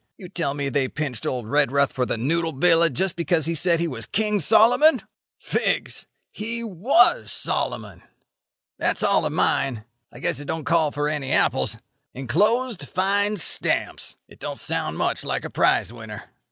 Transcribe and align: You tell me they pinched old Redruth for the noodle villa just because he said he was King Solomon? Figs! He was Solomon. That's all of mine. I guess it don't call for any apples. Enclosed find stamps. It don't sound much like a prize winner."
You 0.17 0.29
tell 0.29 0.55
me 0.55 0.67
they 0.69 0.87
pinched 0.87 1.27
old 1.27 1.47
Redruth 1.47 1.91
for 1.93 2.07
the 2.07 2.17
noodle 2.17 2.53
villa 2.53 2.89
just 2.89 3.15
because 3.15 3.45
he 3.45 3.53
said 3.53 3.79
he 3.79 3.87
was 3.87 4.07
King 4.07 4.39
Solomon? 4.39 5.03
Figs! 5.37 6.07
He 6.31 6.63
was 6.63 7.31
Solomon. 7.31 8.01
That's 8.79 9.03
all 9.03 9.27
of 9.27 9.31
mine. 9.31 9.83
I 10.11 10.17
guess 10.17 10.39
it 10.39 10.45
don't 10.45 10.65
call 10.65 10.89
for 10.89 11.07
any 11.07 11.31
apples. 11.31 11.77
Enclosed 12.15 12.89
find 12.89 13.39
stamps. 13.39 14.15
It 14.27 14.39
don't 14.39 14.57
sound 14.57 14.97
much 14.97 15.23
like 15.23 15.45
a 15.45 15.51
prize 15.51 15.93
winner." 15.93 16.31